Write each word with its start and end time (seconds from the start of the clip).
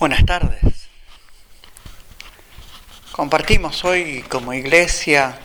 Buenas 0.00 0.24
tardes. 0.24 0.88
Compartimos 3.12 3.84
hoy 3.84 4.24
como 4.30 4.54
iglesia 4.54 5.38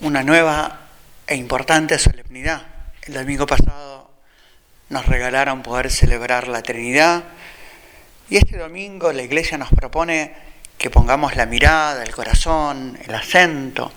una 0.00 0.24
nueva 0.24 0.80
e 1.28 1.36
importante 1.36 1.96
solemnidad. 2.00 2.66
El 3.02 3.14
domingo 3.14 3.46
pasado 3.46 4.10
nos 4.88 5.06
regalaron 5.06 5.62
poder 5.62 5.92
celebrar 5.92 6.48
la 6.48 6.60
Trinidad 6.64 7.22
y 8.28 8.38
este 8.38 8.58
domingo 8.58 9.12
la 9.12 9.22
iglesia 9.22 9.56
nos 9.58 9.70
propone 9.70 10.34
que 10.76 10.90
pongamos 10.90 11.36
la 11.36 11.46
mirada, 11.46 12.02
el 12.02 12.12
corazón, 12.12 12.98
el 13.06 13.14
acento 13.14 13.92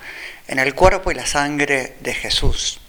en 0.47 0.59
el 0.59 0.75
cuerpo 0.75 1.09
y 1.09 1.15
la 1.15 1.25
sangre 1.25 1.95
de 2.01 2.13
Jesús. 2.13 2.79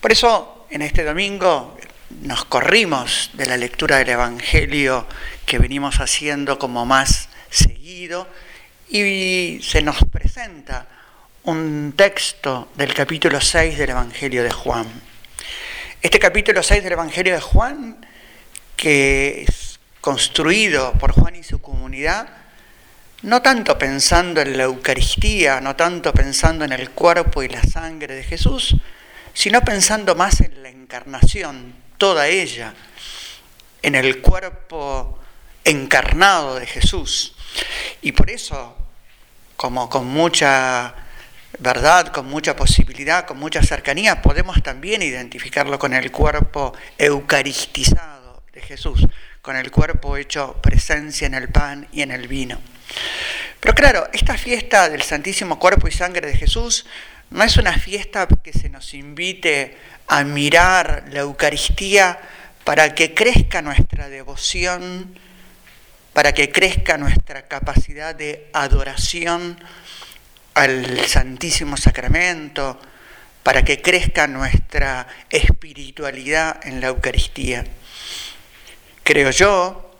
Por 0.00 0.10
eso 0.10 0.66
en 0.70 0.80
este 0.80 1.04
domingo 1.04 1.76
nos 2.22 2.46
corrimos 2.46 3.30
de 3.34 3.44
la 3.46 3.56
lectura 3.56 3.98
del 3.98 4.10
Evangelio 4.10 5.06
que 5.52 5.58
venimos 5.58 6.00
haciendo 6.00 6.58
como 6.58 6.86
más 6.86 7.28
seguido 7.50 8.26
y 8.88 9.60
se 9.62 9.82
nos 9.82 10.02
presenta 10.10 10.86
un 11.42 11.92
texto 11.94 12.70
del 12.74 12.94
capítulo 12.94 13.38
6 13.38 13.76
del 13.76 13.90
Evangelio 13.90 14.44
de 14.44 14.50
Juan. 14.50 14.86
Este 16.00 16.18
capítulo 16.18 16.62
6 16.62 16.82
del 16.82 16.94
Evangelio 16.94 17.34
de 17.34 17.42
Juan, 17.42 17.98
que 18.76 19.44
es 19.46 19.78
construido 20.00 20.94
por 20.94 21.12
Juan 21.12 21.36
y 21.36 21.42
su 21.42 21.60
comunidad, 21.60 22.30
no 23.20 23.42
tanto 23.42 23.76
pensando 23.76 24.40
en 24.40 24.56
la 24.56 24.62
Eucaristía, 24.62 25.60
no 25.60 25.76
tanto 25.76 26.14
pensando 26.14 26.64
en 26.64 26.72
el 26.72 26.92
cuerpo 26.92 27.42
y 27.42 27.50
la 27.50 27.62
sangre 27.62 28.14
de 28.14 28.22
Jesús, 28.22 28.74
sino 29.34 29.60
pensando 29.60 30.14
más 30.14 30.40
en 30.40 30.62
la 30.62 30.70
encarnación, 30.70 31.74
toda 31.98 32.28
ella, 32.28 32.72
en 33.82 33.96
el 33.96 34.22
cuerpo 34.22 35.18
encarnado 35.64 36.58
de 36.58 36.66
Jesús. 36.66 37.34
Y 38.00 38.12
por 38.12 38.30
eso, 38.30 38.76
como 39.56 39.88
con 39.88 40.06
mucha 40.06 40.94
verdad, 41.58 42.08
con 42.08 42.26
mucha 42.26 42.56
posibilidad, 42.56 43.26
con 43.26 43.38
mucha 43.38 43.62
cercanía, 43.62 44.22
podemos 44.22 44.62
también 44.62 45.02
identificarlo 45.02 45.78
con 45.78 45.94
el 45.94 46.10
cuerpo 46.10 46.74
eucaristizado 46.98 48.42
de 48.52 48.60
Jesús, 48.60 49.06
con 49.40 49.56
el 49.56 49.70
cuerpo 49.70 50.16
hecho 50.16 50.56
presencia 50.62 51.26
en 51.26 51.34
el 51.34 51.48
pan 51.48 51.88
y 51.92 52.02
en 52.02 52.10
el 52.10 52.28
vino. 52.28 52.58
Pero 53.60 53.74
claro, 53.74 54.08
esta 54.12 54.36
fiesta 54.36 54.88
del 54.88 55.02
Santísimo 55.02 55.58
Cuerpo 55.58 55.86
y 55.86 55.92
Sangre 55.92 56.26
de 56.26 56.36
Jesús 56.36 56.84
no 57.30 57.44
es 57.44 57.56
una 57.56 57.78
fiesta 57.78 58.26
que 58.26 58.52
se 58.52 58.68
nos 58.68 58.92
invite 58.94 59.78
a 60.08 60.24
mirar 60.24 61.04
la 61.10 61.20
Eucaristía 61.20 62.18
para 62.64 62.94
que 62.94 63.14
crezca 63.14 63.62
nuestra 63.62 64.08
devoción 64.08 65.18
para 66.12 66.32
que 66.32 66.50
crezca 66.50 66.98
nuestra 66.98 67.48
capacidad 67.48 68.14
de 68.14 68.48
adoración 68.52 69.58
al 70.54 71.06
Santísimo 71.06 71.76
Sacramento, 71.76 72.78
para 73.42 73.64
que 73.64 73.80
crezca 73.80 74.26
nuestra 74.26 75.06
espiritualidad 75.30 76.60
en 76.66 76.80
la 76.80 76.88
Eucaristía. 76.88 77.64
Creo 79.02 79.30
yo 79.30 79.90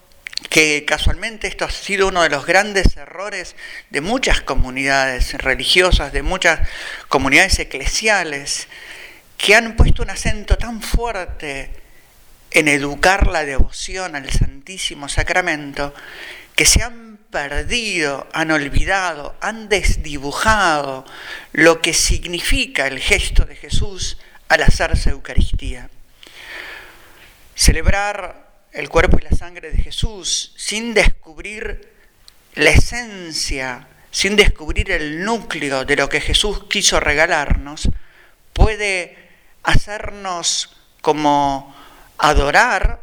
que 0.49 0.85
casualmente 0.85 1.49
esto 1.49 1.65
ha 1.65 1.71
sido 1.71 2.09
uno 2.09 2.23
de 2.23 2.29
los 2.29 2.45
grandes 2.47 2.97
errores 2.97 3.57
de 3.91 4.01
muchas 4.01 4.43
comunidades 4.43 5.35
religiosas, 5.35 6.13
de 6.13 6.23
muchas 6.23 6.61
comunidades 7.09 7.59
eclesiales, 7.59 8.69
que 9.39 9.55
han 9.55 9.77
puesto 9.77 10.03
un 10.03 10.11
acento 10.11 10.57
tan 10.57 10.83
fuerte 10.83 11.82
en 12.55 12.69
educar 12.69 13.27
la 13.27 13.45
devoción 13.45 14.17
al 14.17 14.31
Santísimo 14.31 15.09
Sacramento, 15.09 15.95
que 16.55 16.67
se 16.67 16.83
han 16.83 17.19
perdido, 17.31 18.29
han 18.33 18.51
olvidado, 18.51 19.35
han 19.41 19.69
desdibujado 19.69 21.05
lo 21.53 21.81
que 21.81 21.95
significa 21.95 22.87
el 22.87 23.01
gesto 23.01 23.45
de 23.45 23.57
Jesús 23.57 24.19
al 24.49 24.63
hacerse 24.63 25.11
Eucaristía. 25.11 25.89
Celebrar 27.55 28.51
el 28.73 28.89
cuerpo 28.89 29.19
y 29.19 29.23
la 29.23 29.37
sangre 29.37 29.71
de 29.71 29.83
Jesús 29.83 30.53
sin 30.57 30.95
descubrir 30.95 31.91
la 32.55 32.71
esencia, 32.71 33.89
sin 34.11 34.37
descubrir 34.37 34.91
el 34.91 35.25
núcleo 35.25 35.85
de 35.85 35.97
lo 35.97 36.09
que 36.09 36.21
Jesús 36.21 36.65
quiso 36.69 37.01
regalarnos, 37.01 37.89
puede 38.53 39.17
hacernos 39.63 40.77
como 41.01 41.75
adorar, 42.23 43.01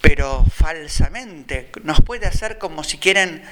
pero 0.00 0.46
falsamente. 0.54 1.70
Nos 1.82 2.00
puede 2.00 2.26
hacer 2.26 2.56
como 2.56 2.84
si 2.84 2.98
quieren 2.98 3.42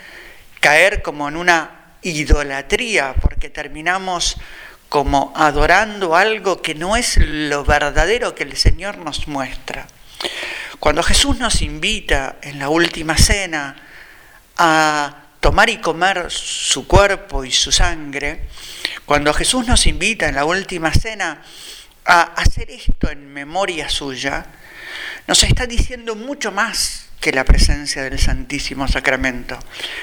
caer 0.60 1.02
como 1.02 1.28
en 1.28 1.36
una 1.36 1.96
idolatría, 2.02 3.14
porque 3.20 3.50
terminamos 3.50 4.36
como 4.88 5.32
adorando 5.34 6.14
algo 6.14 6.62
que 6.62 6.76
no 6.76 6.96
es 6.96 7.16
lo 7.16 7.64
verdadero 7.64 8.36
que 8.36 8.44
el 8.44 8.56
Señor 8.56 8.98
nos 8.98 9.26
muestra. 9.26 9.88
Cuando 10.78 11.02
Jesús 11.02 11.38
nos 11.38 11.60
invita 11.60 12.36
en 12.40 12.60
la 12.60 12.68
última 12.68 13.18
cena 13.18 13.74
a 14.56 15.16
tomar 15.40 15.68
y 15.68 15.78
comer 15.78 16.30
su 16.30 16.86
cuerpo 16.86 17.44
y 17.44 17.50
su 17.50 17.72
sangre, 17.72 18.48
cuando 19.04 19.34
Jesús 19.34 19.66
nos 19.66 19.86
invita 19.88 20.28
en 20.28 20.36
la 20.36 20.44
última 20.44 20.92
cena 20.94 21.42
a 22.04 22.22
hacer 22.22 22.70
esto 22.70 23.10
en 23.10 23.32
memoria 23.32 23.88
suya, 23.88 24.46
nos 25.26 25.42
está 25.42 25.66
diciendo 25.66 26.14
mucho 26.14 26.52
más 26.52 27.06
que 27.20 27.32
la 27.32 27.44
presencia 27.44 28.02
del 28.02 28.18
Santísimo 28.18 28.86
Sacramento. 28.86 29.58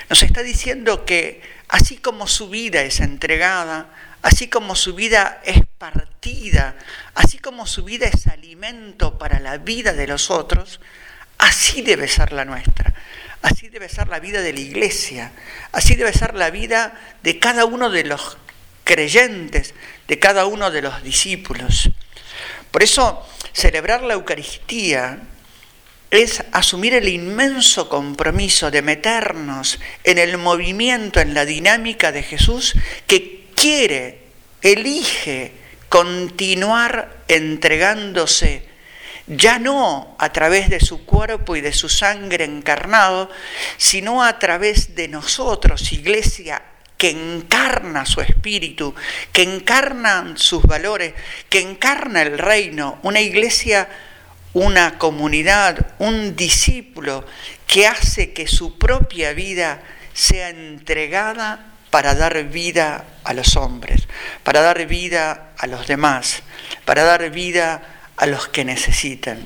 Nos 0.09 0.23
está 0.23 0.41
diciendo 0.41 1.06
que 1.06 1.41
así 1.67 1.97
como 1.97 2.28
su 2.28 2.50
vida 2.50 2.81
es 2.81 3.00
entregada, 3.00 3.94
así 4.23 4.47
como 4.47 4.75
su 4.75 4.95
vida 4.95 5.40
es 5.45 5.61
partida, 5.78 6.75
así 7.13 7.38
como 7.38 7.67
su 7.67 7.84
vida 7.84 8.07
es 8.07 8.28
alimento 8.28 9.17
para 9.17 9.40
la 9.40 9.57
vida 9.57 9.94
de 9.94 10.07
los 10.07 10.31
otros, 10.31 10.79
así 11.38 11.81
debe 11.81 12.07
ser 12.07 12.34
la 12.34 12.45
nuestra. 12.45 12.94
Así 13.41 13.69
debe 13.69 13.90
ser 13.90 14.07
la 14.07 14.19
vida 14.19 14.41
de 14.41 14.53
la 14.53 14.59
iglesia, 14.59 15.31
así 15.72 15.95
debe 15.95 16.13
ser 16.13 16.35
la 16.35 16.51
vida 16.51 16.94
de 17.23 17.40
cada 17.40 17.66
uno 17.66 17.90
de 17.90 18.03
los 18.03 18.38
creyentes, 18.91 19.74
de 20.09 20.19
cada 20.19 20.46
uno 20.46 20.69
de 20.69 20.81
los 20.81 21.02
discípulos. 21.02 21.90
Por 22.72 22.84
eso, 22.84 23.25
celebrar 23.53 24.03
la 24.03 24.16
Eucaristía 24.16 25.19
es 26.09 26.44
asumir 26.52 26.94
el 26.96 27.07
inmenso 27.07 27.88
compromiso 27.88 28.69
de 28.69 28.81
meternos 28.81 29.79
en 30.03 30.18
el 30.18 30.38
movimiento, 30.38 31.22
en 31.22 31.34
la 31.34 31.46
dinámica 31.46 32.12
de 32.12 32.22
Jesús 32.22 32.74
que 33.07 33.47
quiere, 33.56 34.24
elige 34.62 35.53
continuar 35.88 37.23
entregándose 37.29 38.68
ya 39.28 39.58
no 39.58 40.18
a 40.19 40.34
través 40.34 40.69
de 40.69 40.81
su 40.81 41.06
cuerpo 41.06 41.56
y 41.56 41.62
de 41.62 41.72
su 41.72 41.88
sangre 41.88 42.44
encarnado, 42.44 43.29
sino 43.78 44.22
a 44.22 44.38
través 44.38 44.96
de 44.96 45.08
nosotros, 45.08 45.94
iglesia 45.94 46.62
que 47.01 47.09
encarna 47.09 48.06
su 48.06 48.22
espíritu, 48.22 48.94
que 49.34 49.41
encarna 49.41 50.34
sus 50.35 50.62
valores, 50.62 51.16
que 51.50 51.59
encarna 51.59 52.22
el 52.22 52.38
reino, 52.38 53.00
una 53.01 53.19
iglesia, 53.19 53.89
una 54.53 55.00
comunidad, 55.00 55.94
un 55.97 56.35
discípulo 56.35 57.25
que 57.66 57.88
hace 57.88 58.34
que 58.34 58.45
su 58.45 58.78
propia 58.78 59.34
vida 59.34 59.81
sea 60.13 60.50
entregada 60.50 61.72
para 61.90 62.13
dar 62.13 62.44
vida 62.44 63.03
a 63.23 63.34
los 63.34 63.56
hombres, 63.56 64.07
para 64.44 64.61
dar 64.61 64.85
vida 64.85 65.53
a 65.57 65.66
los 65.66 65.88
demás, 65.88 66.44
para 66.85 67.03
dar 67.03 67.31
vida 67.31 67.81
a 68.16 68.28
los 68.28 68.47
que 68.47 68.63
necesitan. 68.63 69.40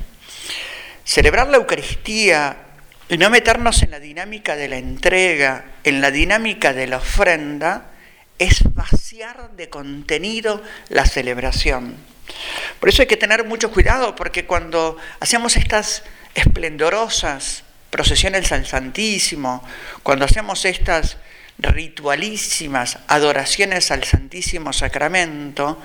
Celebrar 1.05 1.47
la 1.47 1.55
Eucaristía 1.55 2.64
y 3.09 3.17
no 3.17 3.29
meternos 3.29 3.83
en 3.83 3.91
la 3.91 3.99
dinámica 3.99 4.55
de 4.55 4.67
la 4.67 4.77
entrega, 4.77 5.65
en 5.83 6.01
la 6.01 6.11
dinámica 6.11 6.73
de 6.73 6.87
la 6.87 6.97
ofrenda, 6.97 7.91
es 8.39 8.73
vaciar 8.73 9.51
de 9.51 9.69
contenido 9.69 10.61
la 10.89 11.05
celebración. 11.05 11.95
Por 12.79 12.89
eso 12.89 13.01
hay 13.01 13.07
que 13.07 13.17
tener 13.17 13.45
mucho 13.45 13.71
cuidado, 13.71 14.15
porque 14.15 14.45
cuando 14.45 14.97
hacemos 15.19 15.55
estas 15.55 16.03
esplendorosas 16.33 17.63
procesiones 17.91 18.51
al 18.51 18.65
Santísimo, 18.65 19.63
cuando 20.03 20.25
hacemos 20.25 20.65
estas 20.65 21.17
ritualísimas 21.57 22.99
adoraciones 23.07 23.89
al 23.91 24.03
Santísimo 24.03 24.73
Sacramento, 24.73 25.81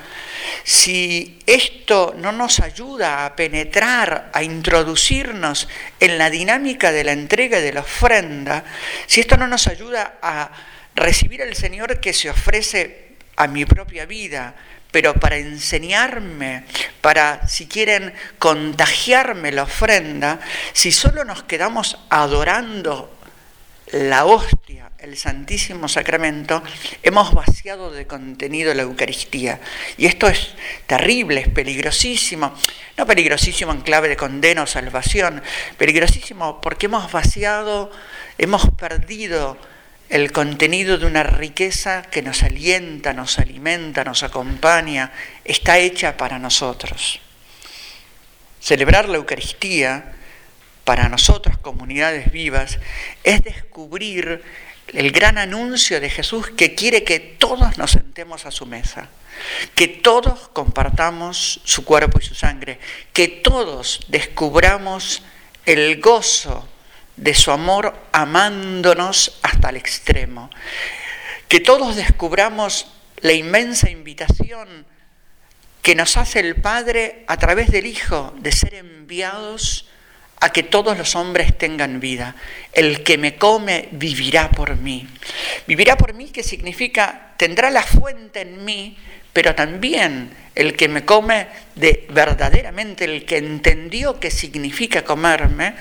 si 0.65 1.39
esto 1.47 2.15
no 2.19 2.33
nos 2.33 2.61
ayuda 2.61 3.25
a 3.25 3.37
penetrar, 3.37 4.31
a 4.33 4.43
introducirnos 4.43 5.69
en 6.01 6.19
la 6.19 6.29
dinámica 6.29 6.91
de 6.91 7.05
la 7.05 7.13
entrega 7.13 7.61
de 7.61 7.73
la 7.73 7.81
ofrenda, 7.81 8.65
si 9.07 9.21
esto 9.21 9.37
no 9.37 9.47
nos 9.47 9.69
ayuda 9.69 10.19
a 10.21 10.51
recibir 10.95 11.43
al 11.43 11.55
Señor 11.55 12.01
que 12.01 12.13
se 12.13 12.31
ofrece 12.31 13.11
a 13.37 13.47
mi 13.47 13.65
propia 13.65 14.07
vida, 14.07 14.55
pero 14.91 15.15
para 15.15 15.37
enseñarme, 15.37 16.65
para, 17.01 17.47
si 17.47 17.67
quieren, 17.67 18.13
contagiarme 18.39 19.53
la 19.53 19.63
ofrenda, 19.63 20.41
si 20.73 20.91
solo 20.91 21.25
nos 21.25 21.45
quedamos 21.45 21.97
adorando 22.11 23.17
la 23.93 24.25
hostia, 24.25 24.90
el 25.03 25.17
Santísimo 25.17 25.89
Sacramento, 25.89 26.63
hemos 27.03 27.33
vaciado 27.33 27.91
de 27.91 28.07
contenido 28.07 28.75
la 28.75 28.83
Eucaristía. 28.83 29.61
Y 29.97 30.07
esto 30.07 30.29
es 30.29 30.55
terrible, 30.87 31.41
es 31.41 31.49
peligrosísimo. 31.49 32.55
No 32.99 33.07
peligrosísimo 33.07 33.73
en 33.73 33.81
clave 33.81 34.09
de 34.09 34.17
condena 34.17 34.63
o 34.63 34.67
salvación, 34.67 35.43
peligrosísimo 35.79 36.61
porque 36.61 36.87
hemos 36.87 37.11
vaciado, 37.11 37.91
hemos 38.37 38.69
perdido 38.73 39.57
el 40.11 40.33
contenido 40.33 40.99
de 40.99 41.07
una 41.07 41.23
riqueza 41.23 42.03
que 42.03 42.21
nos 42.21 42.43
alienta, 42.43 43.15
nos 43.15 43.39
alimenta, 43.39 44.05
nos 44.05 44.23
acompaña, 44.23 45.13
está 45.45 45.79
hecha 45.79 46.17
para 46.19 46.39
nosotros. 46.39 47.21
Celebrar 48.61 49.09
la 49.09 49.17
Eucaristía 49.17 50.13
para 50.85 51.09
nosotros, 51.09 51.57
comunidades 51.57 52.33
vivas, 52.33 52.79
es 53.23 53.43
descubrir 53.43 54.43
el 54.93 55.13
gran 55.13 55.39
anuncio 55.39 56.01
de 56.01 56.11
Jesús 56.11 56.51
que 56.51 56.75
quiere 56.75 57.05
que 57.05 57.21
todos 57.21 57.79
nos 57.79 57.93
sentemos 57.93 58.47
a 58.47 58.51
su 58.51 58.67
mesa, 58.67 59.09
que 59.75 59.89
todos 59.89 60.49
compartamos 60.49 61.61
su 61.65 61.85
cuerpo 61.85 62.19
y 62.21 62.25
su 62.25 62.35
sangre, 62.35 62.79
que 63.13 63.29
todos 63.29 64.01
descubramos 64.09 65.23
el 65.67 66.01
gozo 66.01 66.69
de 67.17 67.35
su 67.35 67.51
amor 67.51 67.95
amándonos 68.13 69.39
hasta 69.43 69.69
el 69.69 69.77
extremo. 69.77 70.51
Que 71.49 71.61
todos 71.61 71.97
descubramos 71.97 72.87
la 73.19 73.33
inmensa 73.33 73.91
invitación 73.91 74.87
que 75.83 75.95
nos 75.95 76.17
hace 76.17 76.41
el 76.41 76.57
Padre 76.57 77.25
a 77.27 77.37
través 77.37 77.71
del 77.71 77.87
Hijo 77.87 78.35
de 78.39 78.53
ser 78.53 78.75
enviados 78.75 79.90
a 80.41 80.51
que 80.51 80.63
todos 80.63 80.97
los 80.97 81.15
hombres 81.17 81.57
tengan 81.57 82.01
vida. 82.01 82.35
El 82.73 83.03
que 83.03 83.19
me 83.19 83.37
come 83.37 83.89
vivirá 83.93 84.51
por 84.51 84.77
mí. 84.77 85.07
Vivirá 85.67 85.97
por 85.97 86.15
mí 86.15 86.31
que 86.31 86.43
significa 86.43 87.35
tendrá 87.37 87.71
la 87.71 87.83
fuente 87.83 88.41
en 88.41 88.65
mí, 88.65 88.97
pero 89.33 89.55
también 89.55 90.31
el 90.55 90.77
que 90.77 90.89
me 90.89 91.05
come 91.05 91.47
de 91.75 92.07
verdaderamente 92.11 93.05
el 93.05 93.25
que 93.25 93.39
entendió 93.39 94.19
qué 94.19 94.31
significa 94.31 95.05
comerme, 95.05 95.75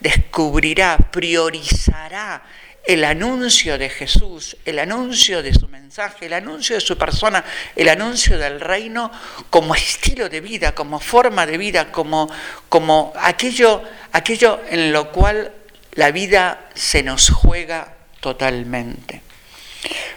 descubrirá, 0.00 0.96
priorizará 0.96 2.42
el 2.84 3.04
anuncio 3.04 3.78
de 3.78 3.88
Jesús, 3.88 4.56
el 4.64 4.78
anuncio 4.78 5.42
de 5.42 5.54
su 5.54 5.68
mensaje, 5.68 6.26
el 6.26 6.34
anuncio 6.34 6.74
de 6.74 6.80
su 6.80 6.98
persona, 6.98 7.44
el 7.76 7.88
anuncio 7.88 8.38
del 8.38 8.60
reino 8.60 9.10
como 9.48 9.74
estilo 9.74 10.28
de 10.28 10.40
vida, 10.40 10.74
como 10.74 11.00
forma 11.00 11.46
de 11.46 11.56
vida, 11.56 11.90
como, 11.90 12.30
como 12.68 13.12
aquello, 13.16 13.82
aquello 14.14 14.60
en 14.70 14.92
lo 14.92 15.10
cual 15.10 15.52
la 15.92 16.12
vida 16.12 16.70
se 16.74 17.02
nos 17.02 17.30
juega 17.30 17.94
totalmente. 18.20 19.20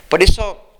Por 0.07 0.21
eso 0.21 0.71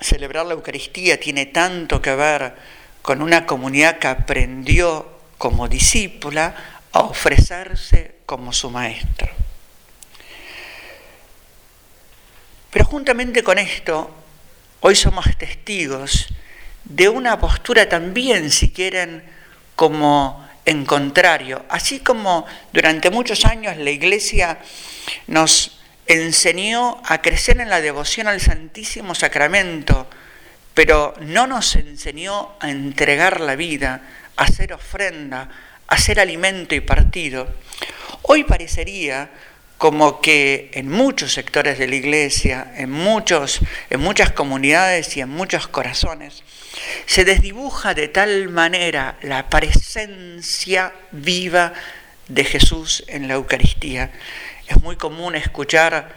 celebrar 0.00 0.46
la 0.46 0.54
Eucaristía 0.54 1.20
tiene 1.20 1.46
tanto 1.46 2.00
que 2.00 2.14
ver 2.14 2.54
con 3.02 3.20
una 3.20 3.44
comunidad 3.44 3.98
que 3.98 4.08
aprendió 4.08 5.06
como 5.36 5.68
discípula 5.68 6.80
a 6.92 7.00
ofrecerse 7.00 8.16
como 8.24 8.54
su 8.54 8.70
maestro. 8.70 9.28
Pero 12.70 12.86
juntamente 12.86 13.42
con 13.42 13.58
esto, 13.58 14.10
hoy 14.80 14.96
somos 14.96 15.26
testigos 15.36 16.28
de 16.84 17.10
una 17.10 17.38
postura 17.38 17.86
también, 17.86 18.50
si 18.50 18.70
quieren, 18.70 19.22
como 19.76 20.41
en 20.64 20.84
contrario. 20.84 21.64
Así 21.68 22.00
como 22.00 22.46
durante 22.72 23.10
muchos 23.10 23.44
años 23.44 23.76
la 23.76 23.90
Iglesia 23.90 24.58
nos 25.26 25.78
enseñó 26.06 27.00
a 27.04 27.22
crecer 27.22 27.60
en 27.60 27.70
la 27.70 27.80
devoción 27.80 28.28
al 28.28 28.40
Santísimo 28.40 29.14
Sacramento, 29.14 30.08
pero 30.74 31.14
no 31.20 31.46
nos 31.46 31.74
enseñó 31.76 32.52
a 32.60 32.70
entregar 32.70 33.40
la 33.40 33.56
vida, 33.56 34.02
a 34.36 34.44
hacer 34.44 34.72
ofrenda, 34.72 35.48
a 35.86 35.94
hacer 35.94 36.20
alimento 36.20 36.74
y 36.74 36.80
partido. 36.80 37.48
Hoy 38.22 38.44
parecería 38.44 39.30
como 39.82 40.20
que 40.20 40.70
en 40.74 40.88
muchos 40.88 41.32
sectores 41.32 41.76
de 41.76 41.88
la 41.88 41.96
iglesia, 41.96 42.72
en, 42.76 42.88
muchos, 42.88 43.58
en 43.90 43.98
muchas 43.98 44.30
comunidades 44.30 45.16
y 45.16 45.22
en 45.22 45.28
muchos 45.28 45.66
corazones, 45.66 46.44
se 47.06 47.24
desdibuja 47.24 47.92
de 47.92 48.06
tal 48.06 48.48
manera 48.48 49.18
la 49.22 49.48
presencia 49.48 50.92
viva 51.10 51.72
de 52.28 52.44
Jesús 52.44 53.02
en 53.08 53.26
la 53.26 53.34
Eucaristía. 53.34 54.12
Es 54.68 54.80
muy 54.80 54.94
común 54.94 55.34
escuchar 55.34 56.14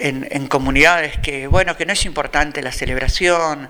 en, 0.00 0.46
comunidades 0.48 1.18
que, 1.18 1.46
bueno, 1.46 1.76
que 1.76 1.86
no 1.86 1.92
es 1.92 2.04
importante 2.06 2.62
la 2.62 2.72
celebración, 2.72 3.68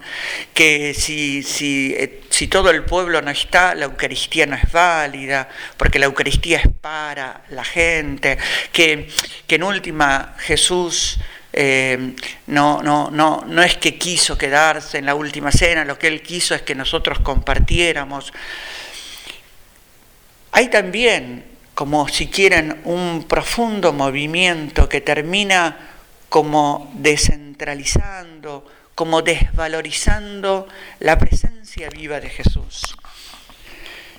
que 0.55 0.94
si, 0.94 1.43
si, 1.43 1.94
eh, 1.97 2.23
si, 2.31 2.47
todo 2.47 2.71
el 2.71 2.85
pueblo 2.85 3.21
no 3.21 3.31
está, 3.31 3.75
la 3.75 3.87
Eucaristía 3.87 4.47
no 4.47 4.56
es 4.56 4.71
válida, 4.71 5.49
porque 5.77 5.99
la 5.99 6.06
Eucaristía 6.06 6.59
es 6.59 6.69
para 6.81 7.43
la 7.50 7.65
gente, 7.65 8.38
que, 8.73 9.09
que 9.47 9.55
en 9.56 9.62
última 9.62 10.35
Jesús 10.38 11.19
eh, 11.53 12.15
no, 12.47 12.81
no, 12.82 13.11
no, 13.11 13.44
no 13.47 13.62
es 13.62 13.77
que 13.77 13.99
quiso 13.99 14.38
quedarse 14.38 14.99
en 14.99 15.06
la 15.06 15.15
última 15.15 15.50
cena, 15.50 15.85
lo 15.85 15.99
que 15.99 16.06
él 16.06 16.23
quiso 16.23 16.55
es 16.55 16.62
que 16.62 16.75
nosotros 16.75 17.19
compartiéramos. 17.21 18.32
Hay 20.53 20.69
también, 20.69 21.44
como 21.75 22.09
si 22.09 22.29
quieren, 22.29 22.81
un 22.85 23.25
profundo 23.29 23.93
movimiento 23.93 24.88
que 24.88 25.00
termina 25.00 25.89
como 26.31 26.91
descentralizando, 26.94 28.65
como 28.94 29.21
desvalorizando 29.21 30.69
la 31.00 31.19
presencia 31.19 31.91
viva 31.91 32.21
de 32.21 32.31
Jesús. 32.31 32.97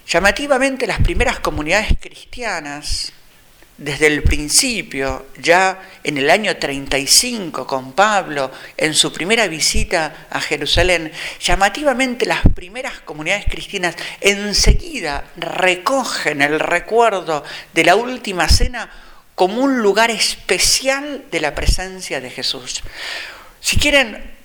Llamativamente 0.05 0.85
las 0.85 0.99
primeras 0.99 1.39
comunidades 1.39 1.95
cristianas, 1.99 3.13
desde 3.77 4.07
el 4.07 4.23
principio, 4.23 5.27
ya 5.39 5.79
en 6.03 6.17
el 6.17 6.29
año 6.29 6.57
35 6.57 7.65
con 7.65 7.93
Pablo, 7.93 8.51
en 8.75 8.93
su 8.93 9.13
primera 9.13 9.47
visita 9.47 10.27
a 10.29 10.41
Jerusalén, 10.41 11.11
llamativamente 11.39 12.25
las 12.25 12.41
primeras 12.53 12.99
comunidades 12.99 13.45
cristianas 13.45 13.95
enseguida 14.19 15.23
recogen 15.37 16.41
el 16.41 16.59
recuerdo 16.59 17.45
de 17.73 17.85
la 17.85 17.95
última 17.95 18.49
cena 18.49 18.89
como 19.41 19.63
un 19.63 19.79
lugar 19.79 20.11
especial 20.11 21.25
de 21.31 21.39
la 21.39 21.55
presencia 21.55 22.21
de 22.21 22.29
Jesús. 22.29 22.83
Si 23.59 23.75
quieren, 23.77 24.35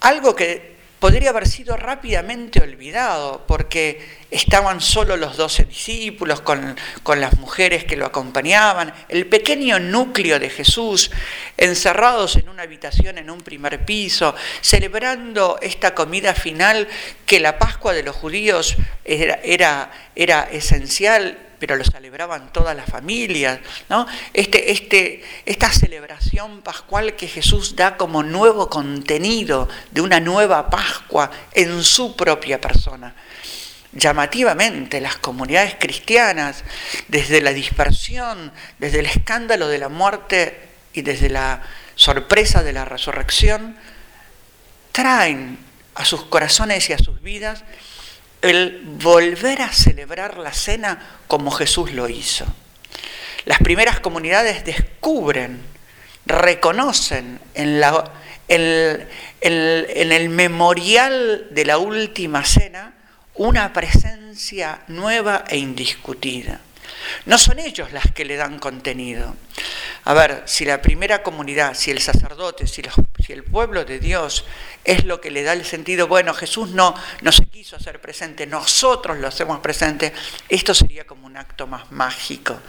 algo 0.00 0.34
que 0.34 0.76
podría 0.98 1.28
haber 1.28 1.46
sido 1.46 1.76
rápidamente 1.76 2.62
olvidado, 2.62 3.44
porque 3.46 4.16
estaban 4.30 4.80
solo 4.80 5.18
los 5.18 5.36
doce 5.36 5.64
discípulos 5.64 6.40
con, 6.40 6.74
con, 7.02 7.20
las 7.20 7.36
mujeres 7.36 7.84
que 7.84 7.96
lo 7.96 8.06
acompañaban, 8.06 8.94
el 9.10 9.26
pequeño 9.26 9.78
núcleo 9.78 10.38
de 10.38 10.48
Jesús, 10.48 11.10
encerrados 11.58 12.36
en 12.36 12.48
una 12.48 12.62
habitación 12.62 13.18
en 13.18 13.28
un 13.28 13.42
primer 13.42 13.84
piso, 13.84 14.34
celebrando 14.62 15.58
esta 15.60 15.94
comida 15.94 16.32
final 16.32 16.88
que 17.26 17.40
la 17.40 17.58
Pascua 17.58 17.92
de 17.92 18.04
los 18.04 18.16
judíos 18.16 18.78
era, 19.04 19.38
era, 19.44 19.90
era 20.14 20.48
esencial 20.50 21.45
pero 21.58 21.76
lo 21.76 21.84
celebraban 21.84 22.52
todas 22.52 22.76
las 22.76 22.86
familias, 22.86 23.60
¿no? 23.88 24.06
Este, 24.32 24.72
este, 24.72 25.24
esta 25.44 25.70
celebración 25.70 26.62
pascual 26.62 27.16
que 27.16 27.28
Jesús 27.28 27.76
da 27.76 27.96
como 27.96 28.22
nuevo 28.22 28.68
contenido 28.68 29.68
de 29.90 30.00
una 30.00 30.20
nueva 30.20 30.70
Pascua 30.70 31.30
en 31.52 31.82
su 31.82 32.16
propia 32.16 32.60
persona. 32.60 33.14
Llamativamente, 33.92 35.00
las 35.00 35.16
comunidades 35.16 35.76
cristianas, 35.78 36.64
desde 37.08 37.40
la 37.40 37.52
dispersión, 37.52 38.52
desde 38.78 39.00
el 39.00 39.06
escándalo 39.06 39.68
de 39.68 39.78
la 39.78 39.88
muerte 39.88 40.68
y 40.92 41.02
desde 41.02 41.30
la 41.30 41.62
sorpresa 41.94 42.62
de 42.62 42.74
la 42.74 42.84
resurrección, 42.84 43.76
traen 44.92 45.58
a 45.94 46.04
sus 46.04 46.24
corazones 46.24 46.90
y 46.90 46.92
a 46.92 46.98
sus 46.98 47.22
vidas 47.22 47.64
el 48.42 48.82
volver 48.84 49.62
a 49.62 49.72
celebrar 49.72 50.38
la 50.38 50.52
cena 50.52 51.20
como 51.26 51.50
Jesús 51.50 51.92
lo 51.92 52.08
hizo. 52.08 52.46
Las 53.44 53.58
primeras 53.58 54.00
comunidades 54.00 54.64
descubren, 54.64 55.60
reconocen 56.26 57.38
en, 57.54 57.82
el 58.50 60.28
memorial 60.28 61.46
de 61.50 61.64
la 61.64 61.78
última 61.78 62.44
cena 62.44 62.92
una 63.34 63.72
presencia 63.72 64.80
nueva 64.88 65.44
e 65.48 65.58
indiscutida. 65.58 66.60
No 67.24 67.38
son 67.38 67.58
ellos 67.58 67.92
las 67.92 68.10
que 68.12 68.24
le 68.24 68.36
dan 68.36 68.58
contenido. 68.58 69.36
A 70.04 70.14
ver, 70.14 70.42
si 70.46 70.64
la 70.64 70.80
primera 70.80 71.22
comunidad, 71.22 71.74
si 71.74 71.90
el 71.90 72.00
sacerdote, 72.00 72.66
si, 72.66 72.82
el 73.28 73.42
pueblo 73.42 73.84
de 73.84 73.98
Dios 73.98 74.44
es 74.84 75.04
lo 75.04 75.20
que 75.20 75.30
le 75.30 75.42
da 75.42 75.52
el 75.52 75.64
sentido, 75.64 76.06
bueno, 76.06 76.32
Jesús 76.32 76.70
no, 76.70 76.94
no 77.22 77.32
se 77.32 77.44
quiso 77.46 77.74
hacer 77.74 78.00
presente, 78.00 78.46
nosotros 78.46 79.18
lo 79.18 79.26
hacemos 79.26 79.58
presente, 79.58 80.12
esto 80.48 80.74
sería 80.74 81.06
como 81.06 81.26
un 81.26 81.36
acto 81.36 81.66
más 81.66 81.90
mágico. 81.90 82.60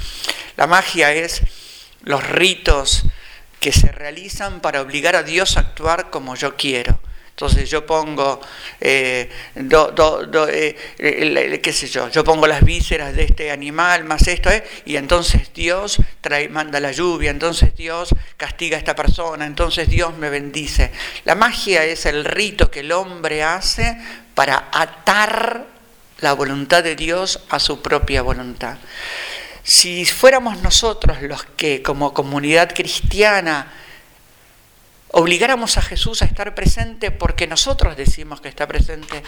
La 0.55 0.65
magia 0.65 1.13
es 1.13 1.41
los 2.01 2.27
ritos 2.27 3.03
que 3.59 3.71
se 3.71 3.91
realizan 3.91 4.59
para 4.59 4.81
obligar 4.81 5.15
a 5.15 5.23
Dios 5.23 5.57
a 5.57 5.61
actuar 5.61 6.09
como 6.09 6.35
yo 6.35 6.55
quiero. 6.55 6.99
Entonces 7.37 7.69
yo 7.69 7.85
pongo, 7.85 8.41
eh, 8.81 9.29
eh, 9.53 11.59
qué 11.61 11.71
sé 11.71 11.85
yo, 11.85 12.09
yo 12.09 12.23
pongo 12.23 12.47
las 12.47 12.63
vísceras 12.63 13.15
de 13.15 13.25
este 13.25 13.51
animal 13.51 14.05
más 14.05 14.27
esto, 14.27 14.49
eh, 14.49 14.63
y 14.85 14.95
entonces 14.95 15.53
Dios 15.53 16.01
trae, 16.19 16.49
manda 16.49 16.79
la 16.79 16.91
lluvia, 16.91 17.29
entonces 17.29 17.75
Dios 17.75 18.09
castiga 18.37 18.75
a 18.75 18.79
esta 18.79 18.95
persona, 18.95 19.45
entonces 19.45 19.87
Dios 19.87 20.17
me 20.17 20.31
bendice. 20.31 20.91
La 21.25 21.35
magia 21.35 21.83
es 21.83 22.07
el 22.07 22.25
rito 22.25 22.71
que 22.71 22.79
el 22.79 22.91
hombre 22.91 23.43
hace 23.43 23.99
para 24.33 24.69
atar 24.71 25.67
la 26.21 26.33
voluntad 26.33 26.83
de 26.83 26.95
Dios 26.95 27.41
a 27.51 27.59
su 27.59 27.83
propia 27.83 28.23
voluntad. 28.23 28.77
Si 29.61 30.05
fuéramos 30.05 30.63
nosotros 30.63 31.21
los 31.21 31.43
que 31.55 31.83
como 31.83 32.15
comunidad 32.15 32.73
cristiana 32.73 33.71
obligáramos 35.11 35.77
a 35.77 35.81
Jesús 35.81 36.21
a 36.21 36.25
estar 36.25 36.53
presente 36.55 37.11
porque 37.11 37.47
nosotros 37.47 37.95
decimos 37.95 38.41
que 38.41 38.49
está 38.49 38.67
presente, 38.67 39.23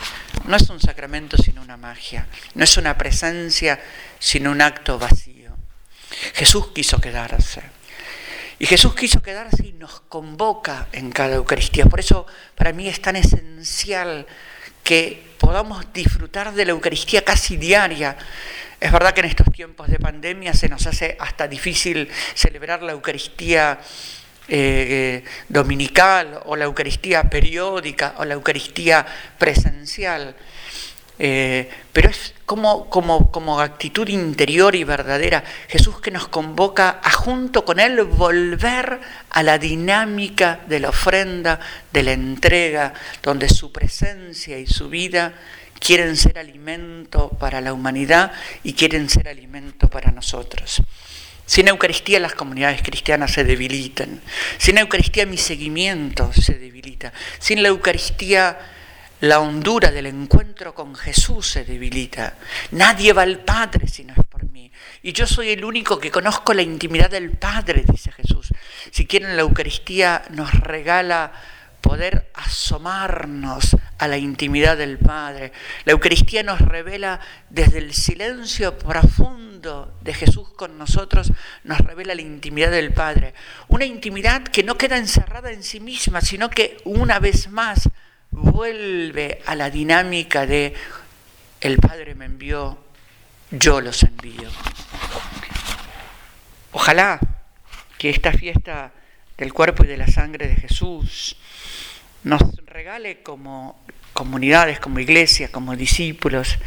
no 0.45 0.55
es 0.55 0.69
un 0.69 0.79
sacramento 0.79 1.37
sino 1.37 1.61
una 1.61 1.77
magia, 1.77 2.27
no 2.55 2.63
es 2.63 2.77
una 2.77 2.97
presencia 2.97 3.79
sino 4.19 4.51
un 4.51 4.61
acto 4.61 4.99
vacío. 4.99 5.51
Jesús 6.33 6.67
quiso 6.73 6.99
quedarse. 6.99 7.61
Y 8.61 8.65
Jesús 8.65 8.93
quiso 8.93 9.21
quedarse 9.21 9.67
y 9.67 9.71
nos 9.71 10.01
convoca 10.01 10.87
en 10.91 11.11
cada 11.11 11.35
Eucaristía. 11.35 11.85
Por 11.85 12.01
eso 12.01 12.27
para 12.55 12.73
mí 12.73 12.89
es 12.89 13.01
tan 13.01 13.15
esencial 13.15 14.27
que 14.83 15.29
podamos 15.39 15.93
disfrutar 15.93 16.53
de 16.53 16.65
la 16.65 16.71
Eucaristía 16.71 17.23
casi 17.23 17.55
diaria. 17.55 18.17
Es 18.81 18.91
verdad 18.91 19.13
que 19.13 19.21
en 19.21 19.27
estos 19.27 19.51
tiempos 19.53 19.87
de 19.87 19.97
pandemia 19.97 20.53
se 20.53 20.67
nos 20.67 20.85
hace 20.87 21.15
hasta 21.19 21.47
difícil 21.47 22.09
celebrar 22.33 22.83
la 22.83 22.91
Eucaristía 22.91 23.79
eh, 24.49 25.23
dominical 25.47 26.41
o 26.45 26.55
la 26.55 26.65
Eucaristía 26.65 27.23
periódica 27.23 28.15
o 28.17 28.25
la 28.25 28.33
Eucaristía 28.33 29.05
presencial. 29.37 30.35
Eh, 31.21 31.69
pero 31.91 32.09
es 32.09 32.33
como, 32.45 32.89
como, 32.89 33.29
como 33.29 33.59
actitud 33.59 34.07
interior 34.07 34.73
y 34.73 34.85
verdadera, 34.85 35.43
Jesús 35.67 35.99
que 35.99 36.11
nos 36.11 36.29
convoca 36.29 37.01
a 37.03 37.11
junto 37.11 37.65
con 37.65 37.79
Él 37.81 38.01
volver 38.03 39.01
a 39.29 39.43
la 39.43 39.57
dinámica 39.57 40.61
de 40.67 40.79
la 40.79 40.89
ofrenda, 40.89 41.59
de 41.91 42.03
la 42.03 42.13
entrega, 42.13 42.93
donde 43.21 43.49
su 43.49 43.73
presencia 43.73 44.57
y 44.57 44.65
su 44.65 44.87
vida 44.87 45.33
quieren 45.77 46.15
ser 46.15 46.39
alimento 46.39 47.29
para 47.29 47.59
la 47.59 47.73
humanidad 47.73 48.31
y 48.63 48.73
quieren 48.73 49.09
ser 49.09 49.27
alimento 49.27 49.89
para 49.89 50.11
nosotros. 50.11 50.81
Sin 51.49 51.67
Eucaristía 51.67 52.19
las 52.19 52.35
comunidades 52.35 52.83
cristianas 52.83 53.31
se 53.31 53.43
debilitan. 53.43 54.21
Sin 54.59 54.77
Eucaristía 54.77 55.25
mi 55.25 55.39
seguimiento 55.39 56.31
se 56.31 56.59
debilita. 56.59 57.11
Sin 57.39 57.63
la 57.63 57.69
Eucaristía 57.69 58.55
la 59.21 59.39
hondura 59.39 59.89
del 59.89 60.05
encuentro 60.05 60.75
con 60.75 60.93
Jesús 60.93 61.47
se 61.47 61.65
debilita. 61.65 62.35
Nadie 62.69 63.13
va 63.13 63.23
al 63.23 63.39
Padre 63.39 63.87
si 63.87 64.03
no 64.03 64.13
es 64.13 64.23
por 64.29 64.43
mí. 64.51 64.71
Y 65.01 65.11
yo 65.11 65.25
soy 65.25 65.49
el 65.49 65.65
único 65.65 65.99
que 65.99 66.11
conozco 66.11 66.53
la 66.53 66.61
intimidad 66.61 67.09
del 67.09 67.31
Padre, 67.31 67.83
dice 67.83 68.11
Jesús. 68.11 68.49
Si 68.91 69.07
quieren, 69.07 69.35
la 69.35 69.41
Eucaristía 69.41 70.21
nos 70.29 70.53
regala 70.53 71.31
poder 71.81 72.29
asomarnos 72.33 73.75
a 73.97 74.07
la 74.07 74.17
intimidad 74.17 74.77
del 74.77 74.97
Padre. 74.97 75.51
La 75.85 75.93
Eucaristía 75.93 76.43
nos 76.43 76.59
revela 76.59 77.19
desde 77.49 77.79
el 77.79 77.93
silencio 77.93 78.77
profundo 78.77 79.97
de 80.01 80.13
Jesús 80.13 80.49
con 80.55 80.77
nosotros, 80.77 81.31
nos 81.63 81.79
revela 81.79 82.15
la 82.15 82.21
intimidad 82.21 82.71
del 82.71 82.93
Padre. 82.93 83.33
Una 83.67 83.85
intimidad 83.85 84.43
que 84.43 84.63
no 84.63 84.77
queda 84.77 84.97
encerrada 84.97 85.51
en 85.51 85.63
sí 85.63 85.79
misma, 85.79 86.21
sino 86.21 86.49
que 86.49 86.77
una 86.85 87.19
vez 87.19 87.49
más 87.49 87.89
vuelve 88.31 89.41
a 89.45 89.55
la 89.55 89.69
dinámica 89.69 90.45
de 90.45 90.73
el 91.61 91.77
Padre 91.77 92.15
me 92.15 92.25
envió, 92.25 92.77
yo 93.51 93.81
los 93.81 94.03
envío. 94.03 94.49
Ojalá 96.71 97.19
que 97.97 98.09
esta 98.09 98.31
fiesta 98.31 98.91
del 99.37 99.53
cuerpo 99.53 99.83
y 99.83 99.87
de 99.87 99.97
la 99.97 100.07
sangre 100.07 100.47
de 100.47 100.55
Jesús 100.55 101.35
nos 102.23 102.41
regale 102.65 103.21
como 103.23 103.83
comunidades, 104.13 104.79
como 104.79 104.99
iglesia, 104.99 105.51
como 105.51 105.75
discípulos, 105.75 106.57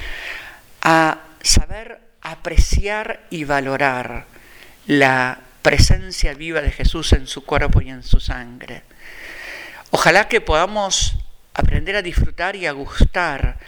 a 0.81 1.19
saber 1.43 2.01
apreciar 2.23 3.27
y 3.31 3.45
valorar 3.45 4.27
la 4.87 5.41
presencia 5.63 6.35
viva 6.35 6.61
de 6.61 6.71
Jesús 6.71 7.13
en 7.13 7.27
su 7.27 7.45
cuerpo 7.45 7.81
y 7.81 7.91
en 7.91 8.03
su 8.03 8.21
sangre. 8.21 8.83
Ojalá 9.91 10.29
que 10.29 10.41
podamos 10.41 11.17
aprender 11.55 11.97
a 11.97 12.03
disfrutar 12.03 12.57
y 12.57 12.67
a 12.67 12.73
gustar 12.73 13.59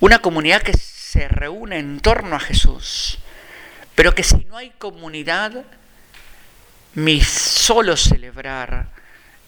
una 0.00 0.20
comunidad 0.20 0.62
que 0.62 0.72
se 0.76 1.28
reúne 1.28 1.78
en 1.78 2.00
torno 2.00 2.36
a 2.36 2.40
Jesús, 2.40 3.18
pero 3.94 4.14
que 4.14 4.22
si 4.22 4.44
no 4.46 4.56
hay 4.56 4.70
comunidad, 4.70 5.64
mi 6.94 7.20
solo 7.20 7.96
celebrar, 7.96 8.88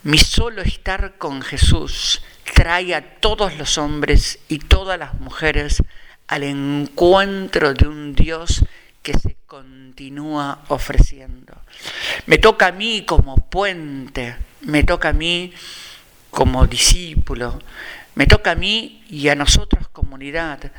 mi 0.05 0.19
solo 0.19 0.63
estar 0.63 1.17
con 1.17 1.43
Jesús 1.43 2.23
trae 2.55 2.95
a 2.95 3.21
todos 3.21 3.57
los 3.57 3.79
hombres 3.79 4.41
y 4.49 4.59
todas 4.59 4.99
las 4.99 5.15
mujeres 5.15 5.83
al 6.27 6.43
encuentro 6.43 7.73
de 7.75 7.87
un 7.87 8.15
Dios 8.15 8.65
que 9.03 9.15
se 9.15 9.37
continúa 9.47 10.65
ofreciendo. 10.69 11.55
Me 12.27 12.39
toca 12.39 12.69
a 12.69 12.73
mí 12.73 13.05
como 13.07 13.37
puente, 13.49 14.37
me 14.63 14.83
toca 14.83 15.11
a 15.11 15.13
mí 15.13 15.53
como 16.31 16.67
discípulo, 16.67 17.61
me 18.15 18.27
toca 18.27 18.53
a 18.53 18.57
mí 18.57 19.05
y 19.09 19.29
a 19.29 19.35
nosotros 19.35 19.89
comunidad 19.89 20.73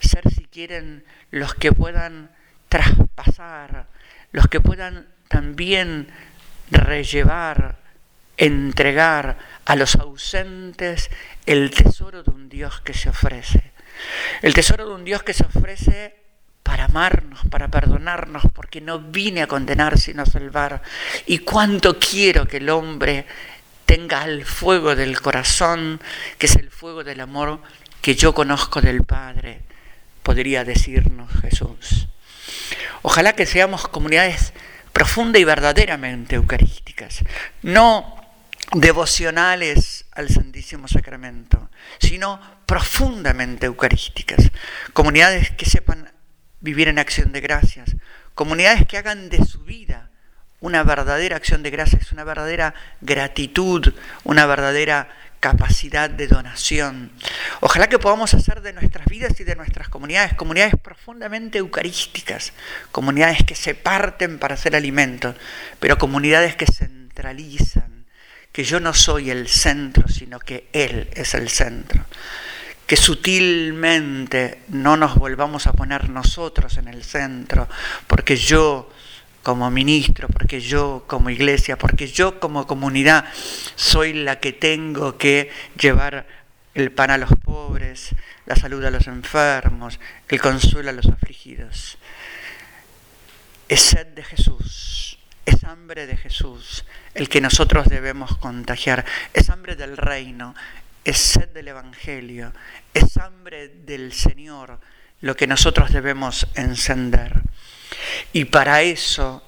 ser 0.00 0.30
si 0.30 0.44
quieren 0.46 1.04
los 1.30 1.54
que 1.54 1.72
puedan 1.72 2.30
traspasar, 2.68 3.86
los 4.32 4.48
que 4.48 4.60
puedan 4.60 5.06
también 5.28 6.08
rellevar 6.70 7.83
entregar 8.36 9.38
a 9.64 9.76
los 9.76 9.96
ausentes 9.96 11.10
el 11.46 11.70
tesoro 11.70 12.22
de 12.22 12.30
un 12.30 12.48
Dios 12.48 12.80
que 12.80 12.94
se 12.94 13.08
ofrece. 13.08 13.72
El 14.42 14.54
tesoro 14.54 14.86
de 14.88 14.94
un 14.94 15.04
Dios 15.04 15.22
que 15.22 15.32
se 15.32 15.44
ofrece 15.44 16.16
para 16.62 16.86
amarnos, 16.86 17.40
para 17.50 17.68
perdonarnos, 17.68 18.44
porque 18.52 18.80
no 18.80 18.98
vine 18.98 19.42
a 19.42 19.46
condenar 19.46 19.98
sino 19.98 20.22
a 20.22 20.26
salvar. 20.26 20.82
Y 21.26 21.38
cuánto 21.38 21.98
quiero 21.98 22.48
que 22.48 22.56
el 22.56 22.70
hombre 22.70 23.26
tenga 23.86 24.24
el 24.24 24.44
fuego 24.44 24.96
del 24.96 25.20
corazón, 25.20 26.00
que 26.38 26.46
es 26.46 26.56
el 26.56 26.70
fuego 26.70 27.04
del 27.04 27.20
amor 27.20 27.60
que 28.00 28.14
yo 28.14 28.34
conozco 28.34 28.80
del 28.80 29.02
Padre, 29.04 29.60
podría 30.22 30.64
decirnos 30.64 31.30
Jesús. 31.40 32.08
Ojalá 33.02 33.34
que 33.34 33.46
seamos 33.46 33.86
comunidades 33.88 34.52
profunda 34.92 35.38
y 35.38 35.44
verdaderamente 35.44 36.36
eucarísticas, 36.36 37.20
no 37.62 38.23
devocionales 38.72 40.06
al 40.12 40.28
Santísimo 40.28 40.88
Sacramento, 40.88 41.70
sino 42.00 42.40
profundamente 42.66 43.66
eucarísticas. 43.66 44.50
Comunidades 44.92 45.50
que 45.50 45.66
sepan 45.66 46.10
vivir 46.60 46.88
en 46.88 46.98
acción 46.98 47.32
de 47.32 47.40
gracias, 47.40 47.96
comunidades 48.34 48.86
que 48.86 48.98
hagan 48.98 49.28
de 49.28 49.44
su 49.44 49.64
vida 49.64 50.10
una 50.60 50.82
verdadera 50.82 51.36
acción 51.36 51.62
de 51.62 51.70
gracias, 51.70 52.10
una 52.10 52.24
verdadera 52.24 52.74
gratitud, 53.02 53.92
una 54.24 54.46
verdadera 54.46 55.08
capacidad 55.38 56.08
de 56.08 56.26
donación. 56.26 57.12
Ojalá 57.60 57.90
que 57.90 57.98
podamos 57.98 58.32
hacer 58.32 58.62
de 58.62 58.72
nuestras 58.72 59.06
vidas 59.06 59.38
y 59.40 59.44
de 59.44 59.56
nuestras 59.56 59.90
comunidades 59.90 60.32
comunidades 60.32 60.74
profundamente 60.82 61.58
eucarísticas, 61.58 62.54
comunidades 62.92 63.44
que 63.44 63.54
se 63.54 63.74
parten 63.74 64.38
para 64.38 64.54
hacer 64.54 64.74
alimento, 64.74 65.34
pero 65.80 65.98
comunidades 65.98 66.56
que 66.56 66.64
centralizan 66.64 67.93
que 68.54 68.62
yo 68.62 68.78
no 68.78 68.94
soy 68.94 69.30
el 69.30 69.48
centro, 69.48 70.06
sino 70.06 70.38
que 70.38 70.68
Él 70.72 71.08
es 71.14 71.34
el 71.34 71.48
centro. 71.48 72.04
Que 72.86 72.96
sutilmente 72.96 74.60
no 74.68 74.96
nos 74.96 75.16
volvamos 75.16 75.66
a 75.66 75.72
poner 75.72 76.08
nosotros 76.08 76.76
en 76.76 76.86
el 76.86 77.02
centro, 77.02 77.68
porque 78.06 78.36
yo 78.36 78.88
como 79.42 79.72
ministro, 79.72 80.28
porque 80.28 80.60
yo 80.60 81.02
como 81.08 81.30
iglesia, 81.30 81.76
porque 81.76 82.06
yo 82.06 82.38
como 82.38 82.68
comunidad 82.68 83.24
soy 83.74 84.12
la 84.12 84.38
que 84.38 84.52
tengo 84.52 85.18
que 85.18 85.50
llevar 85.76 86.24
el 86.74 86.92
pan 86.92 87.10
a 87.10 87.18
los 87.18 87.30
pobres, 87.44 88.10
la 88.46 88.54
salud 88.54 88.84
a 88.84 88.92
los 88.92 89.08
enfermos, 89.08 89.98
el 90.28 90.40
consuelo 90.40 90.90
a 90.90 90.92
los 90.92 91.06
afligidos. 91.06 91.98
Es 93.68 93.80
sed 93.80 94.06
de 94.06 94.22
Jesús, 94.22 95.13
es 95.46 95.64
hambre 95.64 96.06
de 96.06 96.16
Jesús 96.16 96.84
el 97.14 97.28
que 97.28 97.40
nosotros 97.40 97.88
debemos 97.88 98.36
contagiar. 98.38 99.04
Es 99.32 99.50
hambre 99.50 99.76
del 99.76 99.96
reino, 99.96 100.54
es 101.04 101.18
sed 101.18 101.48
del 101.50 101.68
Evangelio, 101.68 102.52
es 102.92 103.16
hambre 103.16 103.68
del 103.68 104.12
Señor 104.12 104.78
lo 105.20 105.36
que 105.36 105.46
nosotros 105.46 105.92
debemos 105.92 106.46
encender. 106.54 107.42
Y 108.32 108.44
para 108.46 108.82
eso 108.82 109.42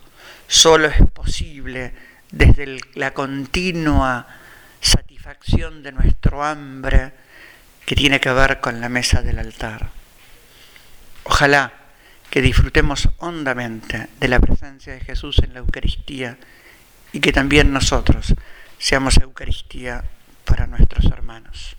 solo 0.47 0.89
es 0.89 1.01
posible 1.13 1.93
desde 2.31 2.79
la 2.95 3.13
continua 3.13 4.27
satisfacción 4.81 5.83
de 5.83 5.93
nuestro 5.93 6.43
hambre 6.43 7.13
que 7.85 7.95
tiene 7.95 8.21
que 8.21 8.33
ver 8.33 8.61
con 8.61 8.81
la 8.81 8.89
mesa 8.89 9.23
del 9.23 9.39
altar. 9.39 9.91
Ojalá 11.25 11.73
que 12.31 12.43
disfrutemos 12.43 13.09
hondamente 13.19 14.09
de 14.21 14.29
la 14.29 14.41
presencia 14.41 14.93
de 14.93 15.01
Jesús 15.01 15.39
en 15.43 15.55
la 15.55 15.61
Eucaristía 15.61 16.39
y 17.13 17.21
que 17.21 17.33
también 17.33 17.73
nosotros 17.73 18.35
seamos 18.79 19.17
Eucaristía 19.19 20.05
para 20.45 20.67
nuestros 20.67 21.05
hermanos. 21.07 21.77